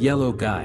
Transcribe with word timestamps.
Yellow 0.00 0.32
Guy. 0.32 0.64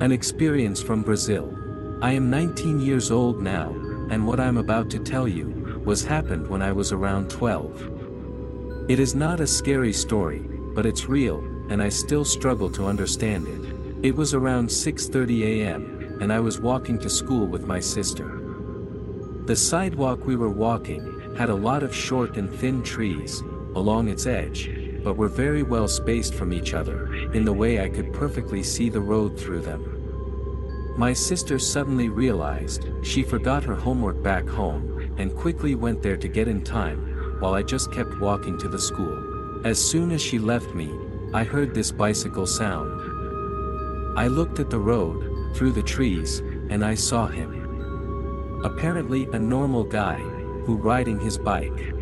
An 0.00 0.10
experience 0.10 0.82
from 0.82 1.02
Brazil. 1.02 1.56
I 2.02 2.14
am 2.14 2.28
19 2.28 2.80
years 2.80 3.12
old 3.12 3.40
now, 3.40 3.70
and 4.10 4.26
what 4.26 4.40
I'm 4.40 4.56
about 4.56 4.90
to 4.90 4.98
tell 4.98 5.28
you, 5.28 5.80
was 5.84 6.04
happened 6.04 6.48
when 6.48 6.60
I 6.60 6.72
was 6.72 6.90
around 6.90 7.30
12. 7.30 8.90
It 8.90 8.98
is 8.98 9.14
not 9.14 9.38
a 9.38 9.46
scary 9.46 9.92
story, 9.92 10.40
but 10.74 10.84
it's 10.84 11.08
real, 11.08 11.38
and 11.70 11.80
I 11.80 11.90
still 11.90 12.24
struggle 12.24 12.68
to 12.72 12.86
understand 12.86 13.46
it. 13.46 14.08
It 14.08 14.16
was 14.16 14.34
around 14.34 14.66
6.30 14.66 15.42
a.m., 15.44 16.18
and 16.20 16.32
I 16.32 16.40
was 16.40 16.60
walking 16.60 16.98
to 16.98 17.08
school 17.08 17.46
with 17.46 17.68
my 17.68 17.78
sister. 17.78 18.40
The 19.44 19.54
sidewalk 19.54 20.26
we 20.26 20.34
were 20.34 20.50
walking, 20.50 21.36
had 21.36 21.50
a 21.50 21.54
lot 21.54 21.84
of 21.84 21.94
short 21.94 22.36
and 22.36 22.52
thin 22.52 22.82
trees, 22.82 23.44
along 23.76 24.08
its 24.08 24.26
edge, 24.26 24.66
but 25.08 25.16
were 25.16 25.26
very 25.26 25.62
well 25.62 25.88
spaced 25.88 26.34
from 26.34 26.52
each 26.52 26.74
other, 26.74 27.10
in 27.32 27.42
the 27.42 27.50
way 27.50 27.82
I 27.82 27.88
could 27.88 28.12
perfectly 28.12 28.62
see 28.62 28.90
the 28.90 29.00
road 29.00 29.40
through 29.40 29.62
them. 29.62 30.94
My 30.98 31.14
sister 31.14 31.58
suddenly 31.58 32.10
realized, 32.10 32.90
she 33.00 33.22
forgot 33.22 33.64
her 33.64 33.74
homework 33.74 34.22
back 34.22 34.46
home, 34.46 35.14
and 35.16 35.34
quickly 35.34 35.74
went 35.74 36.02
there 36.02 36.18
to 36.18 36.28
get 36.28 36.46
in 36.46 36.62
time, 36.62 37.38
while 37.40 37.54
I 37.54 37.62
just 37.62 37.90
kept 37.90 38.20
walking 38.20 38.58
to 38.58 38.68
the 38.68 38.78
school. 38.78 39.64
As 39.64 39.82
soon 39.82 40.10
as 40.10 40.20
she 40.20 40.38
left 40.38 40.74
me, 40.74 40.92
I 41.32 41.42
heard 41.42 41.74
this 41.74 41.90
bicycle 41.90 42.46
sound. 42.46 43.00
I 44.14 44.26
looked 44.26 44.60
at 44.60 44.68
the 44.68 44.78
road, 44.78 45.56
through 45.56 45.72
the 45.72 45.82
trees, 45.82 46.40
and 46.68 46.84
I 46.84 46.94
saw 46.94 47.28
him. 47.28 48.60
Apparently 48.62 49.26
a 49.32 49.38
normal 49.38 49.84
guy, 49.84 50.18
who 50.66 50.76
riding 50.76 51.18
his 51.18 51.38
bike. 51.38 51.94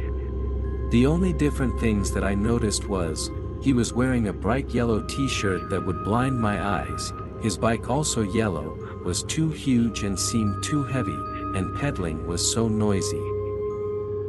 The 0.90 1.06
only 1.06 1.32
different 1.32 1.80
things 1.80 2.12
that 2.12 2.22
I 2.22 2.34
noticed 2.34 2.88
was, 2.88 3.30
he 3.60 3.72
was 3.72 3.92
wearing 3.92 4.28
a 4.28 4.32
bright 4.32 4.70
yellow 4.70 5.02
t-shirt 5.02 5.68
that 5.68 5.84
would 5.84 6.04
blind 6.04 6.40
my 6.40 6.64
eyes, 6.64 7.12
his 7.42 7.58
bike 7.58 7.90
also 7.90 8.22
yellow, 8.22 8.78
was 9.04 9.24
too 9.24 9.50
huge 9.50 10.04
and 10.04 10.18
seemed 10.18 10.62
too 10.62 10.84
heavy, 10.84 11.18
and 11.54 11.76
pedaling 11.76 12.24
was 12.26 12.52
so 12.52 12.68
noisy. 12.68 13.22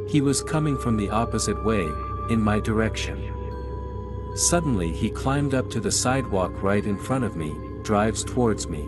He 0.08 0.20
was 0.20 0.42
coming 0.42 0.76
from 0.76 0.96
the 0.96 1.10
opposite 1.10 1.64
way, 1.64 1.92
in 2.30 2.40
my 2.40 2.58
direction. 2.58 3.32
Suddenly 4.34 4.92
he 4.92 5.10
climbed 5.10 5.54
up 5.54 5.70
to 5.70 5.80
the 5.80 5.92
sidewalk 5.92 6.62
right 6.62 6.84
in 6.84 6.98
front 6.98 7.24
of 7.24 7.36
me, 7.36 7.54
drives 7.82 8.24
towards 8.24 8.68
me. 8.68 8.84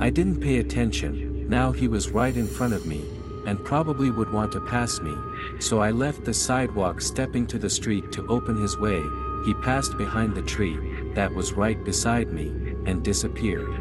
I 0.00 0.10
didn't 0.10 0.40
pay 0.40 0.58
attention, 0.58 1.48
now 1.48 1.72
he 1.72 1.88
was 1.88 2.10
right 2.10 2.36
in 2.36 2.46
front 2.46 2.74
of 2.74 2.86
me, 2.86 3.04
and 3.46 3.64
probably 3.64 4.10
would 4.10 4.32
want 4.32 4.52
to 4.52 4.60
pass 4.60 5.00
me, 5.00 5.14
so 5.58 5.80
I 5.80 5.90
left 5.90 6.24
the 6.24 6.34
sidewalk 6.34 7.00
stepping 7.00 7.46
to 7.48 7.58
the 7.58 7.70
street 7.70 8.10
to 8.12 8.26
open 8.28 8.60
his 8.60 8.78
way, 8.78 9.02
he 9.44 9.54
passed 9.54 9.98
behind 9.98 10.34
the 10.34 10.42
tree, 10.42 10.78
that 11.14 11.32
was 11.32 11.52
right 11.52 11.82
beside 11.84 12.32
me, 12.32 12.48
and 12.86 13.02
disappeared. 13.02 13.74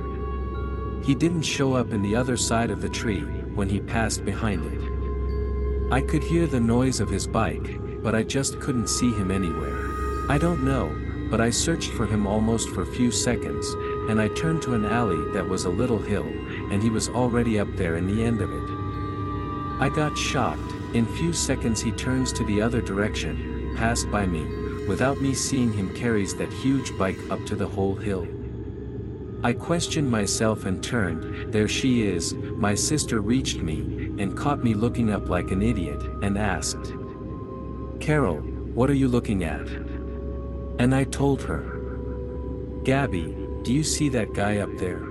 He 1.03 1.15
didn't 1.15 1.43
show 1.43 1.73
up 1.73 1.91
in 1.91 2.01
the 2.01 2.15
other 2.15 2.37
side 2.37 2.69
of 2.69 2.81
the 2.81 2.89
tree, 2.89 3.21
when 3.55 3.69
he 3.69 3.79
passed 3.79 4.25
behind 4.25 4.65
it. 4.65 5.91
I 5.93 6.01
could 6.01 6.23
hear 6.23 6.47
the 6.47 6.59
noise 6.59 6.99
of 6.99 7.09
his 7.09 7.27
bike, 7.27 7.79
but 8.01 8.15
I 8.15 8.23
just 8.23 8.59
couldn't 8.59 8.87
see 8.87 9.13
him 9.13 9.31
anywhere. 9.31 10.29
I 10.29 10.37
don't 10.37 10.63
know, 10.63 10.93
but 11.29 11.39
I 11.39 11.49
searched 11.49 11.91
for 11.91 12.05
him 12.05 12.27
almost 12.27 12.69
for 12.69 12.85
few 12.85 13.11
seconds, 13.11 13.67
and 14.09 14.19
I 14.19 14.27
turned 14.29 14.61
to 14.63 14.73
an 14.73 14.85
alley 14.85 15.31
that 15.33 15.47
was 15.47 15.65
a 15.65 15.69
little 15.69 15.99
hill, 15.99 16.25
and 16.71 16.81
he 16.81 16.89
was 16.89 17.09
already 17.09 17.59
up 17.59 17.73
there 17.75 17.95
in 17.95 18.07
the 18.07 18.23
end 18.23 18.41
of 18.41 18.51
it. 18.51 18.82
I 19.79 19.89
got 19.89 20.17
shocked, 20.17 20.71
in 20.93 21.05
few 21.05 21.33
seconds 21.33 21.81
he 21.81 21.91
turns 21.91 22.31
to 22.33 22.45
the 22.45 22.61
other 22.61 22.81
direction, 22.81 23.73
passed 23.75 24.09
by 24.11 24.25
me, 24.25 24.45
without 24.87 25.21
me 25.21 25.33
seeing 25.33 25.73
him 25.73 25.93
carries 25.95 26.35
that 26.35 26.53
huge 26.53 26.97
bike 26.97 27.17
up 27.29 27.45
to 27.47 27.55
the 27.55 27.67
whole 27.67 27.95
hill. 27.95 28.27
I 29.43 29.51
questioned 29.53 30.09
myself 30.09 30.65
and 30.65 30.81
turned, 30.81 31.51
there 31.51 31.67
she 31.67 32.03
is, 32.03 32.33
my 32.33 32.75
sister 32.75 33.19
reached 33.19 33.57
me, 33.57 33.79
and 34.17 34.37
caught 34.37 34.63
me 34.63 34.73
looking 34.73 35.11
up 35.11 35.27
like 35.27 35.51
an 35.51 35.61
idiot, 35.61 36.01
and 36.21 36.37
asked. 36.37 36.93
Carol, 37.99 38.37
what 38.73 38.89
are 38.89 38.95
you 38.95 39.07
looking 39.07 39.43
at? 39.43 39.67
And 40.79 40.93
I 40.95 41.03
told 41.03 41.41
her. 41.41 42.81
Gabby, 42.83 43.35
do 43.63 43.73
you 43.73 43.83
see 43.83 44.09
that 44.09 44.33
guy 44.33 44.57
up 44.57 44.77
there? 44.77 45.03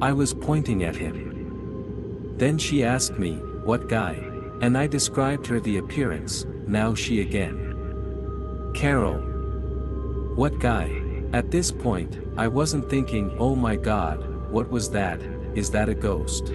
I 0.00 0.12
was 0.12 0.34
pointing 0.34 0.84
at 0.84 0.96
him. 0.96 2.34
Then 2.36 2.58
she 2.58 2.82
asked 2.82 3.18
me, 3.18 3.40
what 3.64 3.88
guy? 3.88 4.14
And 4.60 4.76
I 4.76 4.86
described 4.86 5.46
her 5.46 5.60
the 5.60 5.78
appearance, 5.78 6.46
now 6.66 6.94
she 6.94 7.20
again. 7.20 8.70
Carol. 8.74 9.18
What 10.34 10.58
guy? 10.58 11.02
At 11.32 11.50
this 11.50 11.70
point, 11.70 12.18
I 12.36 12.48
wasn't 12.48 12.88
thinking, 12.90 13.34
oh 13.38 13.54
my 13.54 13.76
god, 13.76 14.50
what 14.50 14.70
was 14.70 14.90
that, 14.90 15.20
is 15.54 15.70
that 15.70 15.88
a 15.88 15.94
ghost? 15.94 16.54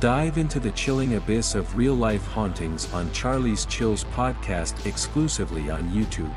Dive 0.00 0.38
into 0.38 0.60
the 0.60 0.70
chilling 0.70 1.16
abyss 1.16 1.56
of 1.56 1.76
real 1.76 1.94
life 1.94 2.24
hauntings 2.28 2.92
on 2.92 3.10
Charlie's 3.10 3.64
Chills 3.66 4.04
podcast 4.04 4.86
exclusively 4.86 5.70
on 5.70 5.90
YouTube. 5.90 6.32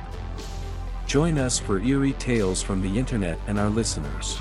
Join 1.05 1.37
us 1.37 1.59
for 1.59 1.77
eerie 1.77 2.13
tales 2.13 2.63
from 2.63 2.81
the 2.81 2.97
internet 2.97 3.37
and 3.45 3.59
our 3.59 3.69
listeners. 3.69 4.39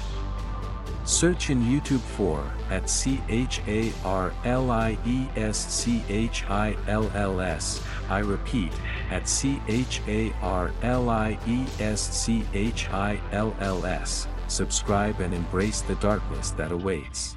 Search 1.05 1.51
in 1.51 1.61
YouTube 1.63 2.01
for 2.01 2.51
at 2.71 2.89
C 2.89 3.21
H 3.29 3.61
A 3.67 3.93
R 4.07 4.33
L 4.47 4.71
I 4.71 4.97
E 5.05 5.27
S 5.37 5.71
C 5.71 6.03
H 6.09 6.45
I 6.49 6.75
L 6.89 7.11
L 7.15 7.43
S. 7.43 7.83
I 8.09 8.21
repeat, 8.21 8.73
at 9.11 9.29
C 9.29 9.61
H 9.69 10.01
A 10.09 10.33
R 10.41 10.73
L 10.81 11.11
I 11.11 11.39
E 11.47 11.67
S 11.79 12.01
C 12.01 12.43
H 12.55 12.89
I 12.89 13.21
L 13.33 13.55
L 13.61 13.85
S. 13.85 14.27
Subscribe 14.49 15.21
and 15.21 15.35
embrace 15.35 15.83
the 15.83 15.97
darkness 15.97 16.53
that 16.53 16.73
awaits. 16.73 17.37